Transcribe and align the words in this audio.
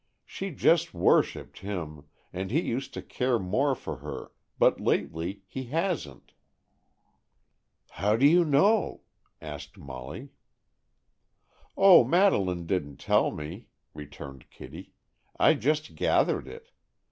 "She 0.25 0.49
just 0.49 0.95
worshipped 0.95 1.59
him, 1.59 2.05
and 2.33 2.49
he 2.49 2.59
used 2.59 2.91
to 2.95 3.03
care 3.03 3.37
more 3.37 3.75
for 3.75 3.97
her, 3.97 4.31
but 4.57 4.79
lately 4.81 5.43
he 5.45 5.65
hasn't." 5.65 6.31
"How 7.91 8.15
do 8.15 8.25
you 8.25 8.43
know?" 8.43 9.01
asked 9.43 9.77
Molly. 9.77 10.29
"Oh, 11.77 12.03
Madeleine 12.03 12.65
didn't 12.65 12.97
tell 12.97 13.29
me," 13.29 13.67
returned 13.93 14.49
Kitty. 14.49 14.91
"I 15.39 15.53
just 15.53 15.93
gathered 15.93 16.47
it. 16.47 16.69